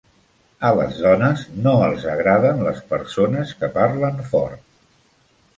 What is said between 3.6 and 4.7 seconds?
que parlen fort.